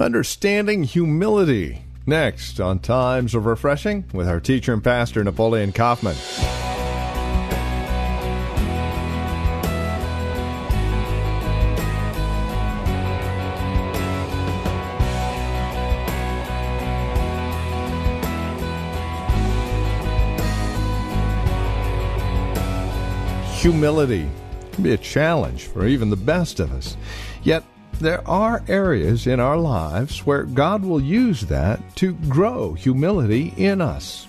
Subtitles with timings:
[0.00, 1.84] Understanding humility.
[2.04, 6.16] Next on Times of Refreshing with our teacher and pastor, Napoleon Kaufman.
[23.60, 24.28] Humility
[24.72, 26.96] can be a challenge for even the best of us.
[27.44, 27.62] Yet,
[27.98, 33.80] there are areas in our lives where God will use that to grow humility in
[33.80, 34.26] us.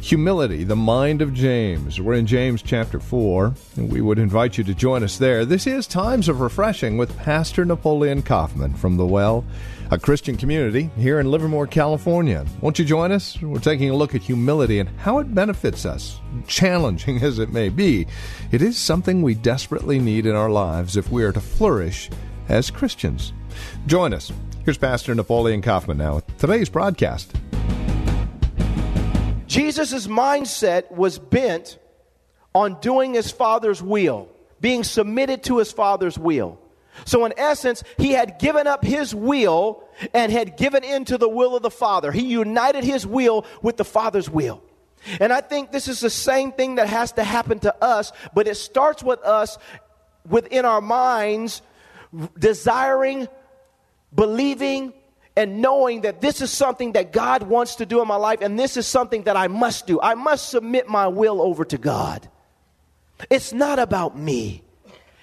[0.00, 2.00] Humility, the mind of James.
[2.00, 5.44] We're in James chapter 4, and we would invite you to join us there.
[5.44, 9.44] This is Times of Refreshing with Pastor Napoleon Kaufman from The Well,
[9.90, 12.44] a Christian community here in Livermore, California.
[12.60, 13.40] Won't you join us?
[13.40, 16.20] We're taking a look at humility and how it benefits us.
[16.46, 18.06] Challenging as it may be,
[18.50, 22.10] it is something we desperately need in our lives if we are to flourish
[22.48, 23.32] as Christians.
[23.86, 24.32] Join us.
[24.64, 27.34] Here's Pastor Napoleon Kaufman now with today's broadcast.
[29.46, 31.78] Jesus' mindset was bent
[32.54, 34.28] on doing his Father's will,
[34.60, 36.58] being submitted to his Father's will.
[37.04, 41.56] So, in essence, he had given up his will and had given into the will
[41.56, 42.12] of the Father.
[42.12, 44.62] He united his will with the Father's will.
[45.20, 48.46] And I think this is the same thing that has to happen to us, but
[48.46, 49.58] it starts with us
[50.28, 51.60] within our minds
[52.38, 53.28] desiring,
[54.14, 54.92] believing,
[55.36, 58.58] and knowing that this is something that God wants to do in my life and
[58.58, 60.00] this is something that I must do.
[60.00, 62.28] I must submit my will over to God.
[63.30, 64.62] It's not about me.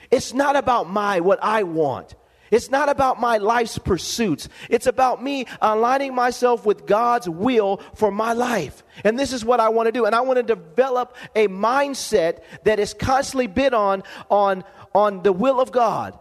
[0.09, 2.15] It's not about my what I want.
[2.51, 4.49] It's not about my life's pursuits.
[4.69, 8.83] It's about me aligning myself with God's will for my life.
[9.05, 10.05] And this is what I want to do.
[10.05, 15.31] And I want to develop a mindset that is constantly bid on on on the
[15.31, 16.19] will of God.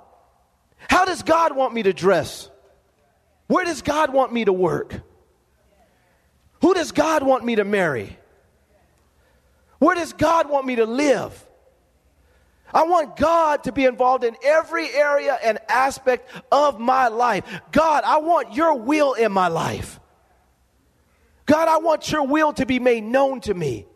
[0.88, 2.48] How does God want me to dress?
[3.46, 4.94] Where does God want me to work?
[6.62, 8.16] Who does God want me to marry?
[9.78, 11.46] Where does God want me to live?
[12.72, 17.44] I want God to be involved in every area and aspect of my life.
[17.72, 19.98] God, I want your will in my life.
[21.46, 23.86] God, I want your will to be made known to me.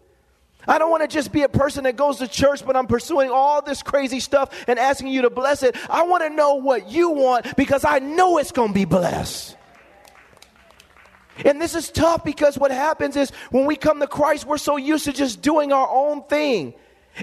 [0.67, 3.31] I don't want to just be a person that goes to church, but I'm pursuing
[3.31, 5.77] all this crazy stuff and asking you to bless it.
[5.91, 9.57] I want to know what you want because I know it's going to be blessed.
[11.45, 14.77] And this is tough because what happens is when we come to Christ, we're so
[14.77, 16.75] used to just doing our own thing.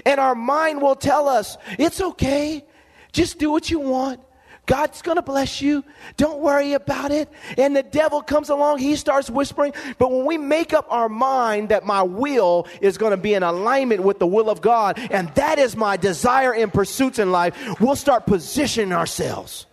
[0.06, 2.64] And our mind will tell us, it's okay.
[3.12, 4.20] Just do what you want.
[4.66, 5.84] God's going to bless you.
[6.16, 7.28] Don't worry about it.
[7.58, 9.72] And the devil comes along, he starts whispering.
[9.98, 13.42] But when we make up our mind that my will is going to be in
[13.42, 17.80] alignment with the will of God, and that is my desire and pursuits in life,
[17.80, 19.66] we'll start positioning ourselves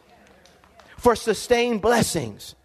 [0.97, 2.55] for sustained blessings.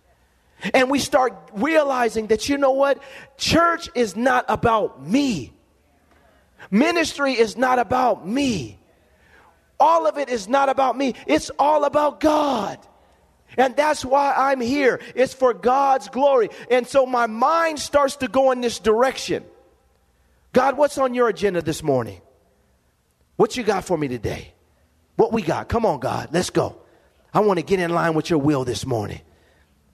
[0.72, 3.02] And we start realizing that, you know what?
[3.36, 5.52] Church is not about me.
[6.70, 8.78] Ministry is not about me.
[9.78, 12.78] All of it is not about me, it's all about God.
[13.56, 15.00] And that's why I'm here.
[15.14, 16.48] It's for God's glory.
[16.70, 19.44] And so my mind starts to go in this direction.
[20.52, 22.20] God, what's on your agenda this morning?
[23.36, 24.54] What you got for me today?
[25.16, 25.68] What we got?
[25.68, 26.80] Come on, God, let's go.
[27.32, 29.20] I want to get in line with your will this morning.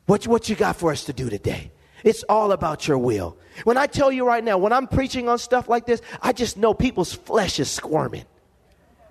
[0.06, 1.70] What, what you got for us to do today?
[2.02, 3.36] It's all about your will.
[3.64, 6.56] When I tell you right now, when I'm preaching on stuff like this, I just
[6.56, 8.24] know people's flesh is squirming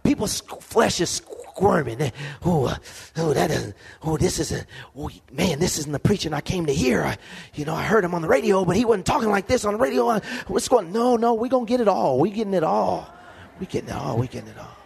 [0.04, 2.12] people's flesh is squirming.
[2.46, 2.76] Oh,
[3.18, 4.66] oh, that is, oh, this isn't,
[4.98, 7.04] oh, man, this isn't the preaching I came to hear.
[7.04, 7.18] I,
[7.54, 9.74] you know, I heard him on the radio, but he wasn't talking like this on
[9.74, 10.07] the radio.
[10.07, 10.92] Uh, what's going?
[10.92, 12.19] No, no, we're gonna get it all.
[12.19, 13.13] We getting it all.
[13.60, 14.18] We getting it all.
[14.18, 14.78] We getting it all.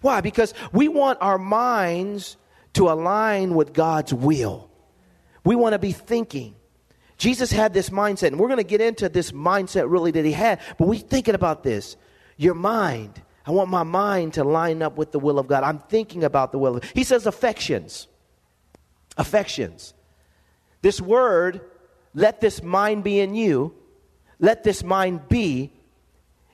[0.00, 0.20] Why?
[0.20, 2.36] Because we want our minds
[2.74, 4.70] to align with God's will.
[5.44, 6.54] We want to be thinking.
[7.18, 10.32] Jesus had this mindset, and we're going to get into this mindset really that he
[10.32, 11.96] had, but we're thinking about this.
[12.38, 15.64] Your mind I want my mind to line up with the will of God.
[15.64, 18.06] I'm thinking about the will of He says affections.
[19.16, 19.94] Affections.
[20.82, 21.60] This word,
[22.14, 23.74] let this mind be in you,
[24.38, 25.72] let this mind be,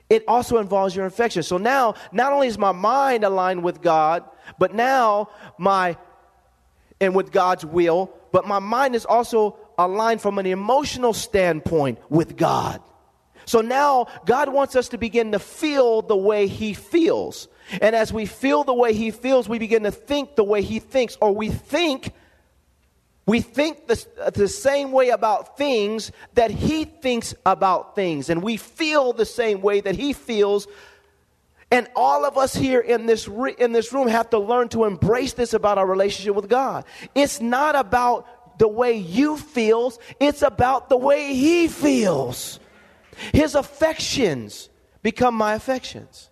[0.09, 1.47] it also involves your affections.
[1.47, 4.23] So now, not only is my mind aligned with God,
[4.57, 5.97] but now my
[6.99, 12.35] and with God's will, but my mind is also aligned from an emotional standpoint with
[12.35, 12.81] God.
[13.47, 17.47] So now God wants us to begin to feel the way He feels.
[17.81, 20.77] And as we feel the way He feels, we begin to think the way He
[20.79, 22.13] thinks, or we think.
[23.25, 28.55] We think the, the same way about things that he thinks about things, and we
[28.55, 30.65] feel the same way that he feels
[31.69, 34.85] and all of us here in this, re- in this room have to learn to
[34.85, 36.85] embrace this about our relationship with God.
[37.13, 42.59] It's not about the way you feels, it's about the way he feels.
[43.33, 44.69] His affections
[45.01, 46.29] become my affections.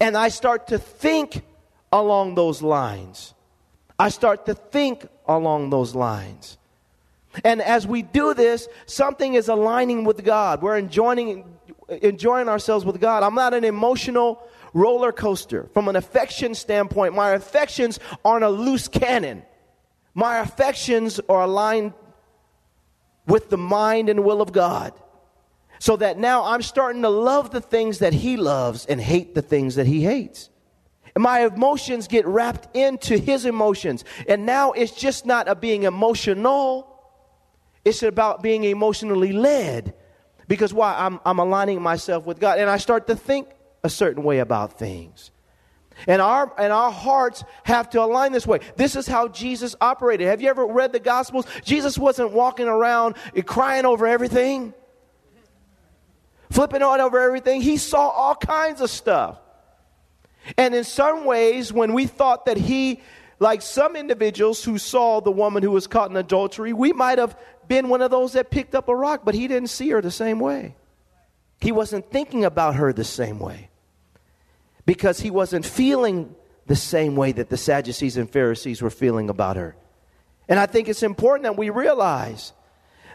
[0.00, 1.42] And I start to think
[1.92, 3.34] along those lines.
[3.98, 6.58] I start to think along those lines.
[7.44, 10.62] And as we do this, something is aligning with God.
[10.62, 11.44] We're enjoying,
[11.88, 13.22] enjoying ourselves with God.
[13.22, 14.42] I'm not an emotional
[14.72, 15.68] roller coaster.
[15.72, 19.42] From an affection standpoint, my affections aren't a loose cannon.
[20.14, 21.92] My affections are aligned
[23.26, 24.92] with the mind and will of God.
[25.78, 29.42] So that now I'm starting to love the things that He loves and hate the
[29.42, 30.50] things that He hates.
[31.14, 34.04] And my emotions get wrapped into His emotions.
[34.28, 36.92] And now it's just not a being emotional,
[37.84, 39.94] it's about being emotionally led.
[40.48, 40.94] Because why?
[40.96, 42.58] I'm, I'm aligning myself with God.
[42.58, 43.48] And I start to think
[43.82, 45.30] a certain way about things.
[46.06, 48.60] And our, and our hearts have to align this way.
[48.76, 50.26] This is how Jesus operated.
[50.26, 51.46] Have you ever read the Gospels?
[51.64, 54.74] Jesus wasn't walking around crying over everything,
[56.50, 57.60] flipping out over everything.
[57.60, 59.38] He saw all kinds of stuff.
[60.56, 63.00] And in some ways, when we thought that he,
[63.38, 67.36] like some individuals who saw the woman who was caught in adultery, we might have
[67.66, 70.10] been one of those that picked up a rock, but he didn't see her the
[70.10, 70.76] same way.
[71.60, 73.70] He wasn't thinking about her the same way
[74.84, 76.34] because he wasn't feeling
[76.66, 79.76] the same way that the Sadducees and Pharisees were feeling about her.
[80.48, 82.52] And I think it's important that we realize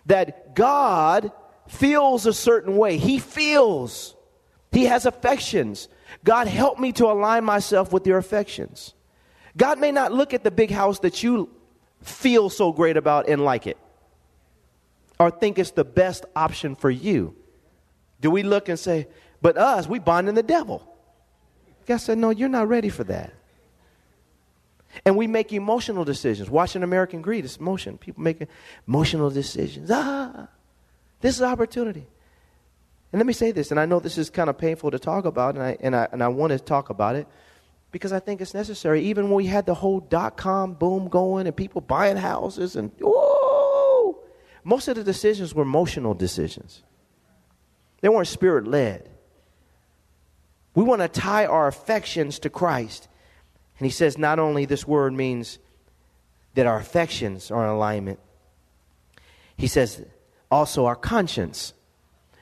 [0.08, 1.32] that God
[1.72, 2.98] feels a certain way.
[2.98, 4.16] He feels,
[4.72, 5.88] He has affections.
[6.24, 8.94] God, help me to align myself with your affections.
[9.56, 11.50] God may not look at the big house that you
[12.02, 13.78] feel so great about and like it,
[15.20, 17.36] or think it's the best option for you.
[18.20, 19.08] Do we look and say,
[19.42, 20.88] but us, we bonding the devil?
[21.86, 23.34] God said, No, you're not ready for that.
[25.06, 26.50] And we make emotional decisions.
[26.50, 27.98] Watching American Greed, it's emotion.
[27.98, 28.48] People making
[28.88, 29.90] emotional decisions.
[29.90, 30.50] Ah,
[31.22, 32.08] this is opportunity.
[33.12, 35.26] And let me say this, and I know this is kind of painful to talk
[35.26, 37.28] about, and I, and I, and I want to talk about it
[37.92, 39.04] because I think it's necessary.
[39.04, 42.92] Even when we had the whole dot com boom going and people buying houses, and
[43.00, 44.18] whoa,
[44.64, 46.84] most of the decisions were emotional decisions,
[48.00, 49.10] they weren't spirit led.
[50.74, 53.10] We want to tie our affections to Christ.
[53.78, 55.60] And he says not only this word means
[56.54, 58.20] that our affections are in alignment,
[59.58, 60.06] he says
[60.52, 61.74] also our conscience.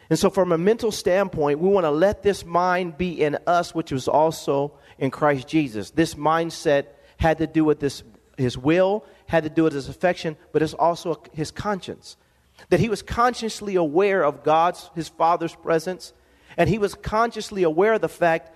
[0.09, 3.75] And so, from a mental standpoint, we want to let this mind be in us,
[3.75, 5.91] which was also in Christ Jesus.
[5.91, 8.01] This mindset had to do with this,
[8.37, 12.17] his will, had to do with his affection, but it's also his conscience.
[12.69, 16.11] That he was consciously aware of God's, his Father's presence,
[16.57, 18.51] and he was consciously aware of the fact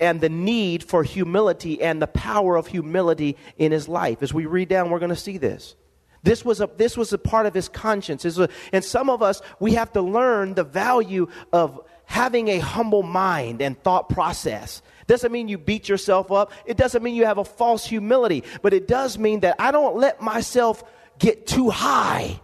[0.00, 4.22] and the need for humility and the power of humility in his life.
[4.22, 5.76] As we read down, we're going to see this.
[6.22, 8.24] This was a, this was a part of his conscience.
[8.24, 13.02] A, and some of us, we have to learn the value of having a humble
[13.02, 14.82] mind and thought process.
[15.06, 16.52] Doesn't mean you beat yourself up.
[16.66, 18.44] It doesn't mean you have a false humility.
[18.62, 20.84] But it does mean that I don't let myself
[21.18, 22.40] get too high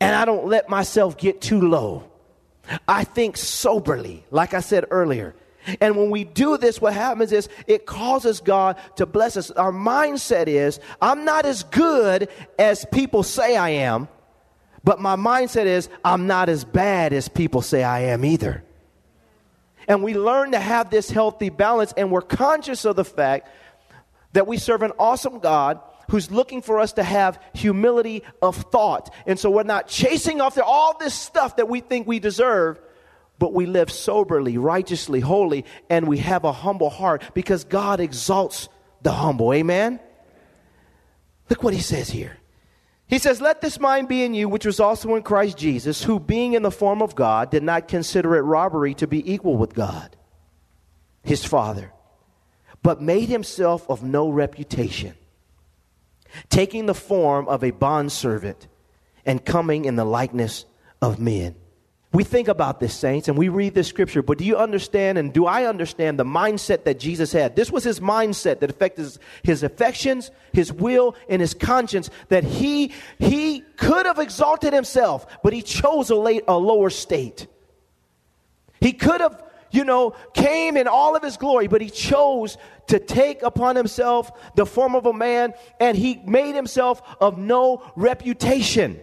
[0.00, 2.10] and I don't let myself get too low.
[2.88, 5.34] I think soberly, like I said earlier.
[5.80, 9.50] And when we do this, what happens is it causes God to bless us.
[9.52, 12.28] Our mindset is, I'm not as good
[12.58, 14.08] as people say I am,
[14.82, 18.64] but my mindset is, I'm not as bad as people say I am either.
[19.86, 23.48] And we learn to have this healthy balance, and we're conscious of the fact
[24.32, 29.14] that we serve an awesome God who's looking for us to have humility of thought.
[29.26, 32.80] And so we're not chasing after all this stuff that we think we deserve,
[33.42, 38.68] but we live soberly, righteously, holy, and we have a humble heart because God exalts
[39.02, 39.52] the humble.
[39.52, 39.98] Amen?
[41.50, 42.36] Look what he says here.
[43.08, 46.20] He says, Let this mind be in you, which was also in Christ Jesus, who
[46.20, 49.74] being in the form of God, did not consider it robbery to be equal with
[49.74, 50.14] God,
[51.24, 51.92] his Father,
[52.80, 55.14] but made himself of no reputation
[56.48, 58.68] taking the form of a bondservant
[59.26, 60.64] and coming in the likeness
[61.00, 61.56] of men.
[62.12, 65.32] We think about this, saints, and we read this scripture, but do you understand and
[65.32, 67.56] do I understand the mindset that Jesus had?
[67.56, 72.44] This was his mindset that affected his, his affections, his will, and his conscience, that
[72.44, 77.46] he, he could have exalted himself, but he chose a, late, a lower state.
[78.78, 82.98] He could have, you know, came in all of his glory, but he chose to
[82.98, 89.00] take upon himself the form of a man, and he made himself of no reputation.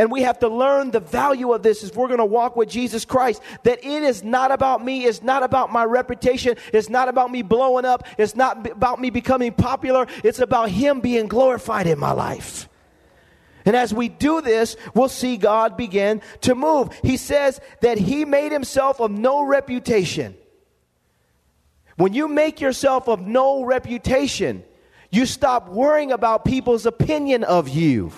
[0.00, 2.70] And we have to learn the value of this if we're going to walk with
[2.70, 3.42] Jesus Christ.
[3.64, 7.42] That it is not about me, it's not about my reputation, it's not about me
[7.42, 12.12] blowing up, it's not about me becoming popular, it's about Him being glorified in my
[12.12, 12.66] life.
[13.66, 16.98] And as we do this, we'll see God begin to move.
[17.02, 20.34] He says that He made Himself of no reputation.
[21.96, 24.64] When you make yourself of no reputation,
[25.10, 28.12] you stop worrying about people's opinion of you.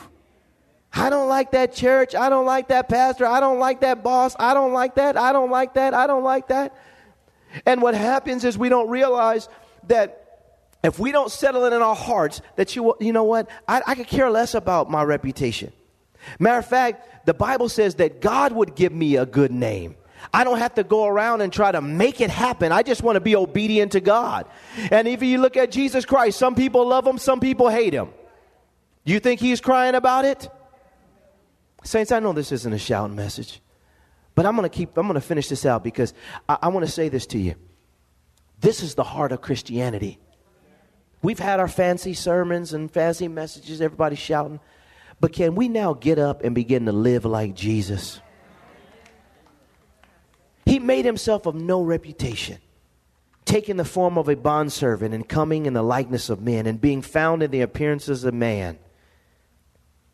[0.95, 2.15] I don't like that church.
[2.15, 3.27] I don't like that pastor.
[3.27, 4.37] I don't like that boss.
[4.39, 5.17] I don't like that.
[5.17, 5.95] I don't like that.
[5.95, 6.77] I don't like that.
[7.65, 9.49] And what happens is we don't realize
[9.89, 10.19] that
[10.83, 13.95] if we don't settle it in our hearts that you, you know what, I, I
[13.95, 15.73] could care less about my reputation.
[16.39, 19.97] Matter of fact, the Bible says that God would give me a good name.
[20.33, 22.71] I don't have to go around and try to make it happen.
[22.71, 24.47] I just want to be obedient to God.
[24.91, 28.11] And if you look at Jesus Christ, some people love him, some people hate him.
[29.05, 30.49] You think he's crying about it?
[31.85, 33.61] Saints, I know this isn't a shouting message,
[34.35, 36.15] but I'm going to keep, I'm going to finish this out because
[36.49, 37.55] I, I want to say this to you.
[38.61, 40.19] This is the heart of Christianity.
[41.23, 44.61] We've had our fancy sermons and fancy messages, everybody shouting,
[45.21, 48.21] but can we now get up and begin to live like Jesus?
[50.65, 52.59] He made himself of no reputation,
[53.45, 57.03] taking the form of a bondservant and coming in the likeness of men and being
[57.03, 58.79] found in the appearances of man.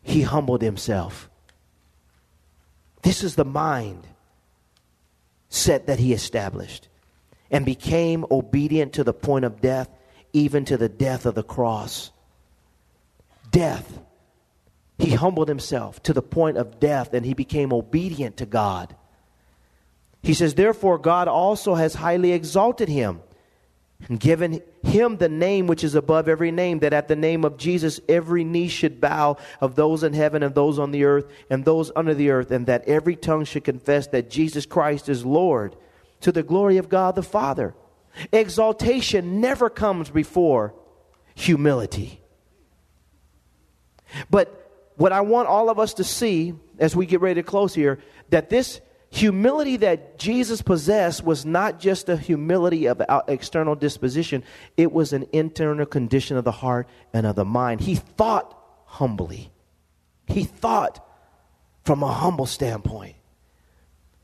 [0.01, 1.28] He humbled himself
[3.01, 4.05] this is the mind
[5.49, 6.87] set that he established
[7.51, 9.89] and became obedient to the point of death,
[10.33, 12.11] even to the death of the cross.
[13.51, 13.99] Death.
[14.99, 18.95] He humbled himself to the point of death and he became obedient to God.
[20.21, 23.21] He says, Therefore, God also has highly exalted him
[24.07, 27.57] and given him the name which is above every name, that at the name of
[27.57, 31.65] Jesus every knee should bow of those in heaven and those on the earth and
[31.65, 35.75] those under the earth, and that every tongue should confess that Jesus Christ is Lord
[36.21, 37.75] to the glory of God the Father.
[38.31, 40.73] Exaltation never comes before
[41.35, 42.21] humility.
[44.29, 44.55] But
[44.95, 47.99] what I want all of us to see as we get ready to close here,
[48.29, 54.43] that this humility that Jesus possessed was not just a humility of external disposition,
[54.77, 57.81] it was an internal condition of the heart and of the mind.
[57.81, 59.51] He thought humbly,
[60.27, 61.05] he thought
[61.83, 63.15] from a humble standpoint.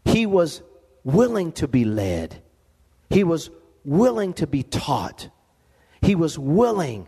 [0.03, 0.61] He was
[1.03, 2.41] willing to be led,
[3.09, 3.49] he was
[3.83, 5.29] willing to be taught,
[6.01, 7.07] he was willing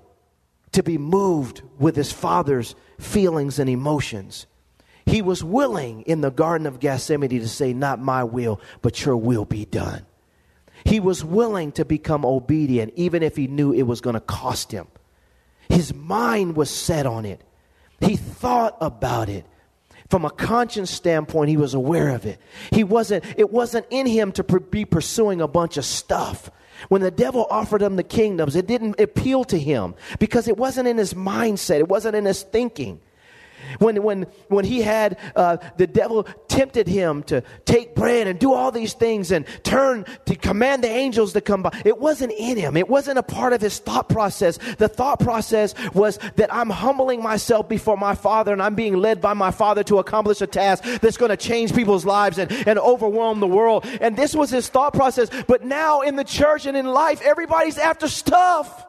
[0.72, 4.48] to be moved with his father's feelings and emotions.
[5.08, 9.16] He was willing in the Garden of Gethsemane to say, Not my will, but your
[9.16, 10.06] will be done.
[10.84, 14.72] He was willing to become obedient, even if he knew it was going to cost
[14.72, 14.88] him.
[15.70, 17.42] His mind was set on it.
[18.02, 19.46] He thought about it.
[20.10, 22.40] From a conscience standpoint, he was aware of it.
[22.72, 26.50] He wasn't, it wasn't in him to be pursuing a bunch of stuff.
[26.90, 30.88] When the devil offered him the kingdoms, it didn't appeal to him because it wasn't
[30.88, 33.00] in his mindset, it wasn't in his thinking.
[33.80, 38.54] When, when, when he had uh, the devil tempted him to take bread and do
[38.54, 42.58] all these things and turn to command the angels to come by, it wasn't in
[42.58, 42.78] him.
[42.78, 44.58] It wasn't a part of his thought process.
[44.78, 49.22] The thought process was that I'm humbling myself before my father and I'm being led
[49.22, 52.80] by my father to accomplish a task that's going to change people's lives and, and
[52.80, 53.86] overwhelm the world.
[54.02, 55.30] And this was his thought process.
[55.48, 58.87] But now in the church and in life, everybody's after stuff.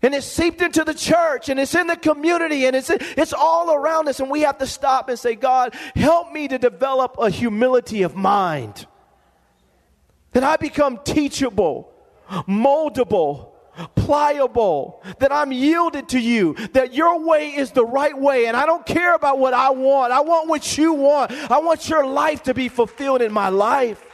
[0.00, 3.72] And it's seeped into the church and it's in the community and it's, it's all
[3.72, 4.20] around us.
[4.20, 8.14] And we have to stop and say, God, help me to develop a humility of
[8.14, 8.86] mind.
[10.32, 11.92] That I become teachable,
[12.30, 13.50] moldable,
[13.96, 18.46] pliable, that I'm yielded to you, that your way is the right way.
[18.46, 20.12] And I don't care about what I want.
[20.12, 21.32] I want what you want.
[21.32, 24.04] I want your life to be fulfilled in my life.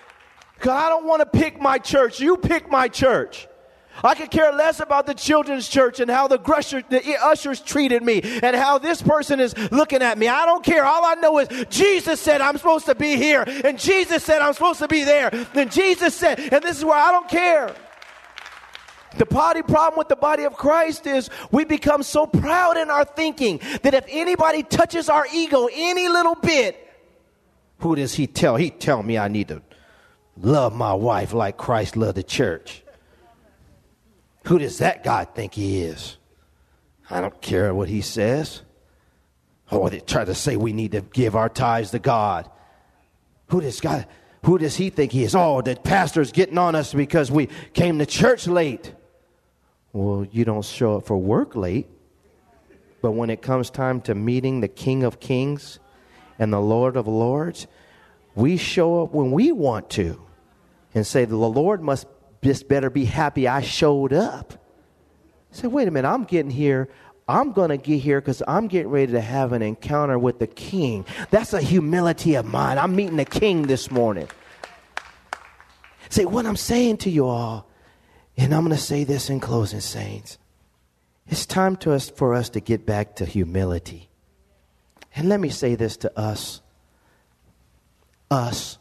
[0.54, 2.20] Because I don't want to pick my church.
[2.20, 3.48] You pick my church.
[4.02, 8.02] I could care less about the children's church and how the, grusher, the ushers treated
[8.02, 10.28] me and how this person is looking at me.
[10.28, 10.84] I don't care.
[10.84, 14.52] All I know is Jesus said I'm supposed to be here, and Jesus said I'm
[14.52, 15.30] supposed to be there.
[15.52, 17.74] Then Jesus said, and this is where I don't care.
[19.16, 23.04] The body problem with the body of Christ is we become so proud in our
[23.04, 26.80] thinking that if anybody touches our ego any little bit,
[27.78, 28.56] Who does he tell?
[28.56, 29.62] He tell me I need to
[30.36, 32.83] love my wife like Christ loved the church.
[34.44, 36.16] Who does that guy think he is?
[37.10, 38.62] I don't care what he says.
[39.70, 42.50] Oh, they try to say we need to give our tithes to God.
[43.48, 44.06] Who does God?
[44.44, 45.34] Who does he think he is?
[45.34, 48.92] Oh, the pastor's getting on us because we came to church late.
[49.92, 51.88] Well, you don't show up for work late.
[53.00, 55.78] But when it comes time to meeting the King of Kings
[56.38, 57.66] and the Lord of Lords,
[58.34, 60.20] we show up when we want to
[60.94, 62.06] and say, The Lord must
[62.44, 64.54] just better be happy I showed up.
[65.50, 66.88] Say, wait a minute, I'm getting here.
[67.26, 70.46] I'm going to get here because I'm getting ready to have an encounter with the
[70.46, 71.06] king.
[71.30, 72.76] That's a humility of mine.
[72.76, 74.28] I'm meeting the king this morning.
[76.10, 77.66] Say, what I'm saying to you all,
[78.36, 80.38] and I'm going to say this in closing, saints.
[81.26, 84.10] It's time to us, for us to get back to humility.
[85.16, 86.60] And let me say this to us.
[88.30, 88.78] Us.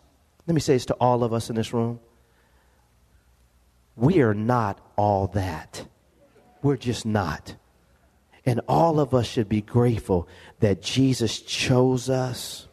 [0.47, 1.99] Let me say this to all of us in this room.
[3.95, 5.87] We are not all that.
[6.61, 7.55] We're just not.
[8.45, 10.27] And all of us should be grateful
[10.59, 12.67] that Jesus chose us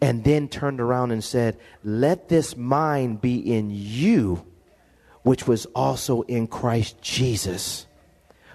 [0.00, 4.44] and then turned around and said, Let this mind be in you,
[5.22, 7.86] which was also in Christ Jesus,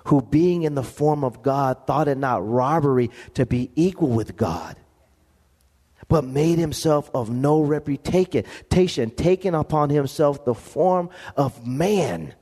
[0.06, 4.36] who being in the form of God thought it not robbery to be equal with
[4.36, 4.78] God,
[6.08, 12.34] but made himself of no reputation, taking upon himself the form of man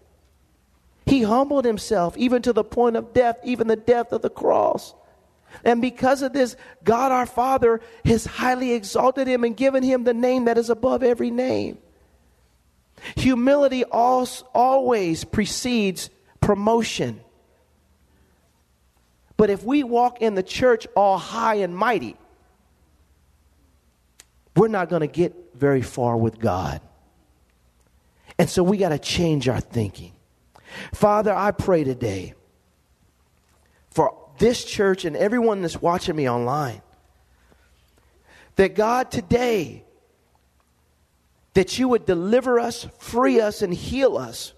[1.06, 4.94] he humbled himself even to the point of death, even the death of the cross.
[5.66, 10.14] And because of this, God our Father has highly exalted him and given him the
[10.14, 11.80] name that is above every name.
[13.18, 17.20] Humility always precedes promotion.
[19.36, 22.16] But if we walk in the church all high and mighty,
[24.56, 26.82] we're not going to get very far with God.
[28.38, 30.14] And so we got to change our thinking.
[30.94, 32.34] Father, I pray today
[33.90, 36.82] for this church and everyone that's watching me online
[38.56, 39.84] that God today
[41.54, 44.54] that you would deliver us, free us and heal us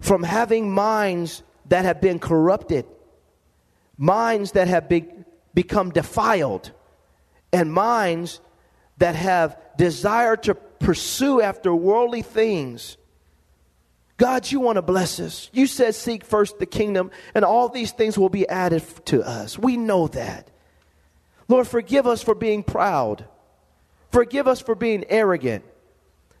[0.00, 2.84] from having minds that have been corrupted,
[3.96, 5.06] minds that have be,
[5.54, 6.72] become defiled,
[7.52, 8.40] and minds
[8.98, 12.96] that have desire to pursue after worldly things
[14.22, 15.50] God, you want to bless us.
[15.52, 19.58] You said, Seek first the kingdom, and all these things will be added to us.
[19.58, 20.48] We know that.
[21.48, 23.24] Lord, forgive us for being proud.
[24.12, 25.64] Forgive us for being arrogant.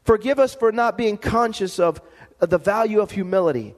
[0.04, 2.00] Forgive us for not being conscious of
[2.38, 3.74] the value of humility.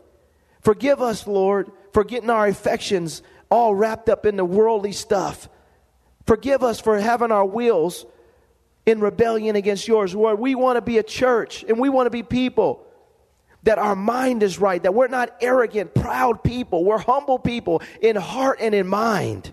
[0.61, 5.49] Forgive us, Lord, for getting our affections all wrapped up in the worldly stuff.
[6.27, 8.07] Forgive us for having our wills
[8.87, 10.15] in rebellion against yours.
[10.15, 12.87] Lord, we want to be a church and we want to be people
[13.65, 16.85] that our mind is right, that we're not arrogant, proud people.
[16.85, 19.53] We're humble people in heart and in mind,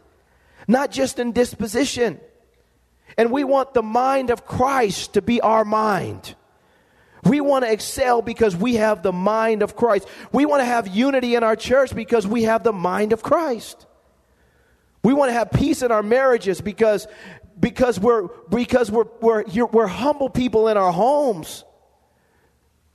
[0.67, 2.19] not just in disposition.
[3.17, 6.35] And we want the mind of Christ to be our mind.
[7.23, 10.07] We want to excel because we have the mind of Christ.
[10.31, 13.85] We want to have unity in our church because we have the mind of Christ.
[15.03, 17.07] We want to have peace in our marriages because,
[17.59, 21.63] because, we're, because we're, we're, we're humble people in our homes.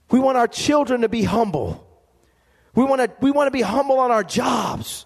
[0.09, 1.85] We want our children to be humble.
[2.75, 5.05] We want to, we want to be humble on our jobs.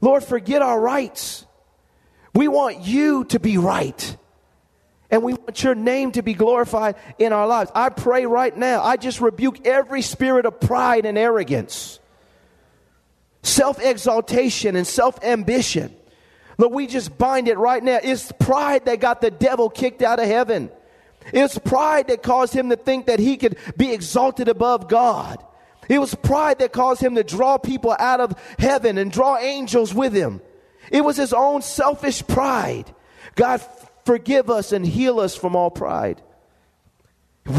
[0.00, 1.44] Lord, forget our rights.
[2.34, 4.16] We want you to be right.
[5.10, 7.70] And we want your name to be glorified in our lives.
[7.74, 11.98] I pray right now, I just rebuke every spirit of pride and arrogance,
[13.42, 15.94] self exaltation and self ambition.
[16.58, 18.00] Look, we just bind it right now.
[18.02, 20.70] It's pride that got the devil kicked out of heaven.
[21.32, 25.44] It's pride that caused him to think that he could be exalted above God.
[25.88, 29.94] It was pride that caused him to draw people out of heaven and draw angels
[29.94, 30.40] with him.
[30.90, 32.92] It was his own selfish pride.
[33.36, 33.62] God,
[34.04, 36.20] forgive us and heal us from all pride.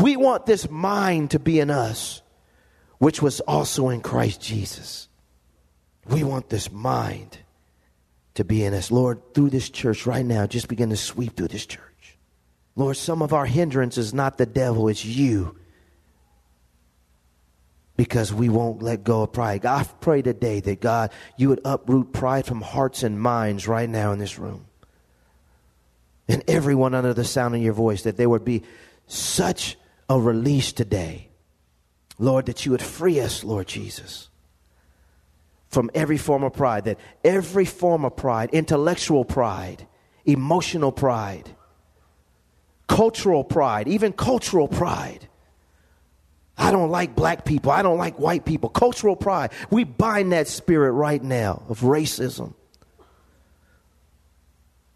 [0.01, 2.21] We want this mind to be in us,
[2.97, 5.07] which was also in Christ Jesus.
[6.05, 7.39] We want this mind
[8.39, 8.89] to be in us.
[8.89, 12.17] Lord, through this church right now, just begin to sweep through this church.
[12.75, 15.57] Lord, some of our hindrance is not the devil, it's you.
[17.97, 19.65] Because we won't let go of pride.
[19.65, 24.13] I pray today that God, you would uproot pride from hearts and minds right now
[24.13, 24.65] in this room.
[26.29, 28.63] And everyone under the sound of your voice, that there would be
[29.07, 31.27] such a release today.
[32.17, 34.28] Lord, that you would free us, Lord Jesus,
[35.69, 39.87] from every form of pride, that every form of pride, intellectual pride,
[40.25, 41.49] emotional pride,
[42.87, 45.27] cultural pride, even cultural pride.
[46.57, 47.71] I don't like black people.
[47.71, 48.67] I don't like white people.
[48.69, 49.51] Cultural pride.
[49.69, 52.53] We bind that spirit right now of racism.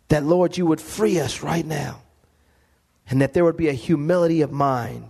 [0.10, 2.02] That, Lord, you would free us right now.
[3.10, 5.10] And that there would be a humility of mind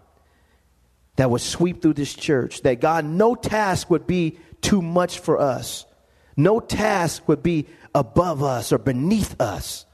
[1.15, 2.62] that would sweep through this church.
[2.62, 5.86] That, God, no task would be too much for us,
[6.36, 9.86] no task would be above us or beneath us.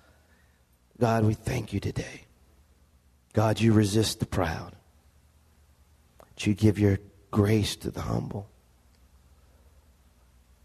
[0.98, 2.22] God, we thank you today.
[3.34, 4.76] God, you resist the proud
[6.46, 7.00] you give your
[7.32, 8.50] grace to the humble.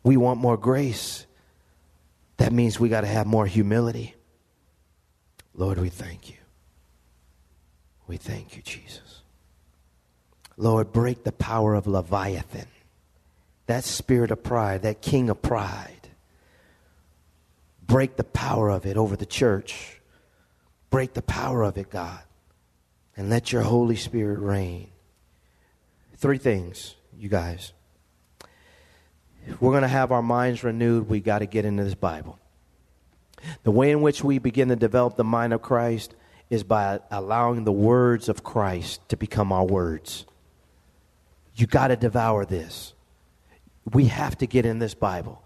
[0.03, 1.27] We want more grace.
[2.37, 4.15] That means we got to have more humility.
[5.55, 6.37] Lord, we thank you.
[8.07, 9.23] We thank you, Jesus.
[10.57, 12.67] Lord, break the power of Leviathan,
[13.67, 16.09] that spirit of pride, that king of pride.
[17.87, 20.01] Break the power of it over the church.
[20.91, 22.21] Break the power of it, God.
[23.17, 24.89] And let your Holy Spirit reign.
[26.17, 27.73] Three things, you guys.
[29.47, 32.39] If we're going to have our minds renewed, we got to get into this Bible.
[33.63, 36.15] The way in which we begin to develop the mind of Christ
[36.49, 40.25] is by allowing the words of Christ to become our words.
[41.55, 42.95] You got to devour this.
[43.93, 45.43] We have to get in this Bible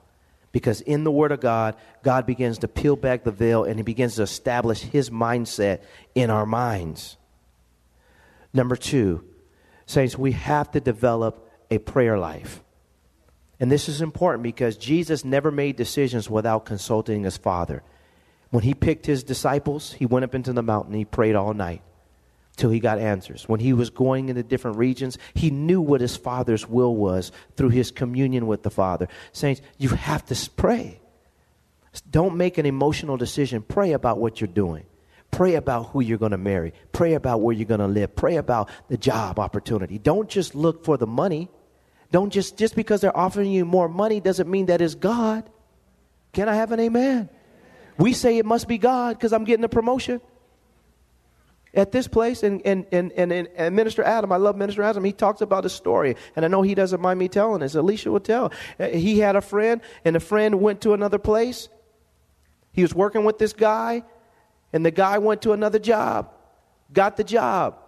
[0.52, 3.82] because in the Word of God, God begins to peel back the veil and He
[3.82, 5.80] begins to establish His mindset
[6.14, 7.16] in our minds.
[8.52, 9.24] Number two,
[9.86, 12.62] Saints, we have to develop a prayer life.
[13.60, 17.82] And this is important because Jesus never made decisions without consulting his Father.
[18.50, 21.82] When he picked his disciples, he went up into the mountain, he prayed all night
[22.58, 23.48] till he got answers.
[23.48, 27.70] When he was going into different regions, he knew what his Father's will was through
[27.70, 29.08] his communion with the Father.
[29.32, 31.00] Saints, you have to pray.
[32.10, 33.62] Don't make an emotional decision.
[33.62, 34.84] Pray about what you're doing.
[35.30, 36.72] Pray about who you're going to marry.
[36.92, 38.14] Pray about where you're going to live.
[38.16, 39.98] Pray about the job opportunity.
[39.98, 41.48] Don't just look for the money.
[42.10, 45.48] Don't just just because they're offering you more money doesn't mean that is God.
[46.32, 47.28] Can I have an amen?
[47.98, 50.20] We say it must be God because I'm getting a promotion
[51.74, 55.12] at this place and, and, and, and, and minister adam i love minister adam he
[55.12, 58.20] talks about a story and i know he doesn't mind me telling this alicia will
[58.20, 61.68] tell uh, he had a friend and the friend went to another place
[62.72, 64.02] he was working with this guy
[64.72, 66.30] and the guy went to another job,
[66.92, 67.78] got the job.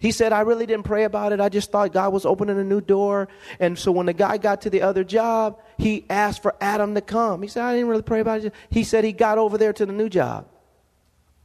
[0.00, 1.40] He said, I really didn't pray about it.
[1.40, 3.26] I just thought God was opening a new door.
[3.58, 7.00] And so when the guy got to the other job, he asked for Adam to
[7.00, 7.42] come.
[7.42, 8.54] He said, I didn't really pray about it.
[8.70, 10.46] He said he got over there to the new job.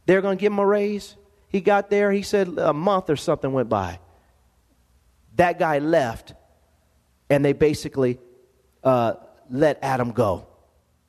[0.06, 1.16] They're going to give him a raise.
[1.48, 2.10] He got there.
[2.12, 3.98] He said a month or something went by.
[5.36, 6.34] That guy left,
[7.30, 8.18] and they basically
[8.82, 9.14] uh,
[9.50, 10.46] let Adam go.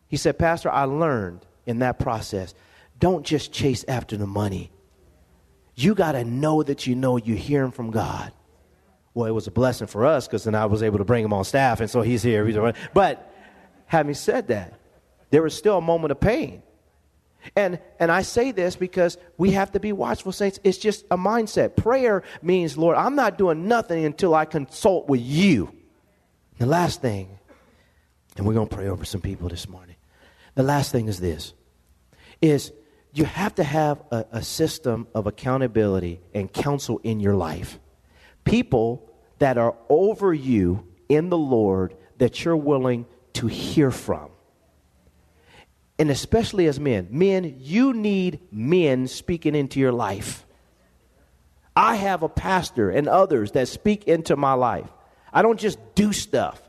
[0.07, 2.53] He said, Pastor, I learned in that process
[2.99, 4.71] don't just chase after the money.
[5.75, 8.31] You got to know that you know you're hearing from God.
[9.13, 11.33] Well, it was a blessing for us because then I was able to bring him
[11.33, 12.73] on staff, and so he's here.
[12.93, 13.33] But
[13.85, 14.73] having said that,
[15.29, 16.63] there was still a moment of pain.
[17.55, 20.59] And, and I say this because we have to be watchful, saints.
[20.63, 21.75] It's just a mindset.
[21.75, 25.73] Prayer means, Lord, I'm not doing nothing until I consult with you.
[26.57, 27.37] The last thing,
[28.37, 29.95] and we're going to pray over some people this morning.
[30.55, 31.53] The last thing is this,
[32.41, 32.71] is
[33.13, 37.79] you have to have a, a system of accountability and counsel in your life.
[38.43, 44.31] People that are over you in the Lord that you're willing to hear from.
[45.97, 50.45] And especially as men, men, you need men speaking into your life.
[51.75, 54.89] I have a pastor and others that speak into my life.
[55.31, 56.61] I don't just do stuff.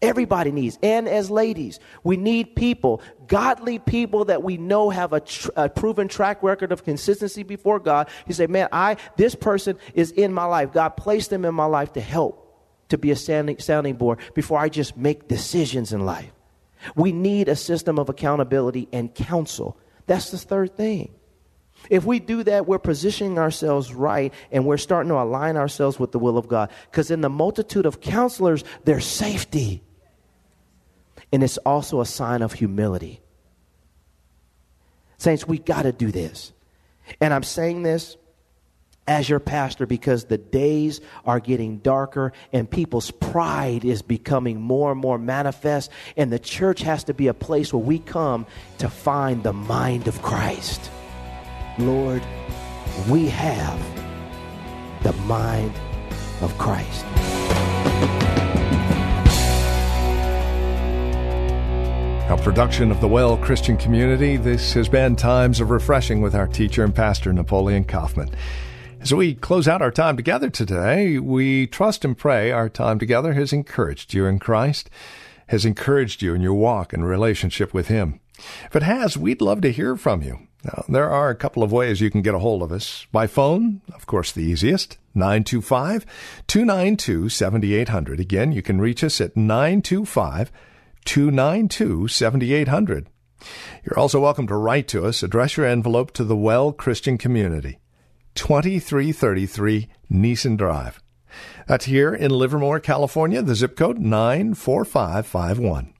[0.00, 5.18] Everybody needs, and as ladies, we need people, godly people that we know have a,
[5.18, 8.08] tr- a, proven track record of consistency before God.
[8.28, 10.72] You say, man, I this person is in my life.
[10.72, 14.60] God placed them in my life to help, to be a sounding, sounding board before
[14.60, 16.30] I just make decisions in life.
[16.94, 19.78] We need a system of accountability and counsel.
[20.06, 21.14] That's the third thing.
[21.90, 26.12] If we do that, we're positioning ourselves right and we're starting to align ourselves with
[26.12, 26.70] the will of God.
[26.90, 29.82] Because in the multitude of counselors, there's safety.
[31.32, 33.20] And it's also a sign of humility.
[35.18, 36.52] Saints, we got to do this.
[37.20, 38.16] And I'm saying this
[39.08, 44.92] as your pastor because the days are getting darker and people's pride is becoming more
[44.92, 45.90] and more manifest.
[46.16, 50.06] And the church has to be a place where we come to find the mind
[50.06, 50.90] of Christ.
[51.78, 52.22] Lord,
[53.08, 53.82] we have
[55.02, 55.72] the mind
[56.42, 57.04] of Christ.
[62.28, 64.36] A production of the Well Christian Community.
[64.36, 68.28] This has been Times of Refreshing with our teacher and pastor, Napoleon Kaufman.
[69.00, 73.32] As we close out our time together today, we trust and pray our time together
[73.34, 74.90] has encouraged you in Christ,
[75.48, 78.20] has encouraged you in your walk and relationship with Him.
[78.66, 80.40] If it has, we'd love to hear from you.
[80.64, 83.06] Now, there are a couple of ways you can get a hold of us.
[83.12, 86.04] By phone, of course, the easiest, 925
[86.48, 88.20] 292 7800.
[88.20, 90.50] Again, you can reach us at 925
[91.04, 93.08] 292 7800.
[93.84, 95.22] You're also welcome to write to us.
[95.22, 97.78] Address your envelope to the Well Christian Community,
[98.38, 101.02] 2333 Nissen Drive.
[101.66, 105.92] That's here in Livermore, California, the zip code 94551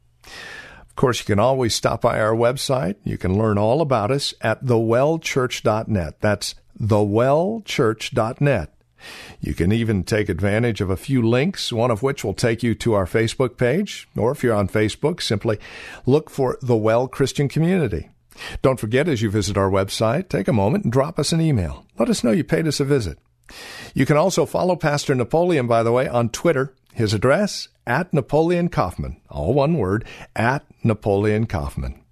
[0.89, 2.95] Of course, you can always stop by our website.
[3.05, 6.21] You can learn all about us at thewellchurch.net.
[6.21, 8.75] That's thewellchurch.net.
[9.41, 12.75] You can even take advantage of a few links, one of which will take you
[12.77, 15.59] to our Facebook page, or if you're on Facebook, simply
[16.07, 18.11] look for The Well Christian Community.
[18.63, 21.87] Don't forget, as you visit our website, take a moment and drop us an email.
[21.99, 23.19] Let us know you paid us a visit.
[23.95, 26.75] You can also follow Pastor Napoleon, by the way, on Twitter.
[26.93, 32.03] His address, at Napoleon Kaufman, all one word, at Napoleon Kaufman.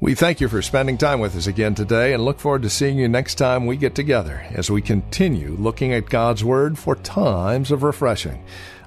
[0.00, 2.98] We thank you for spending time with us again today and look forward to seeing
[2.98, 7.70] you next time we get together as we continue looking at God's Word for times
[7.70, 8.44] of refreshing.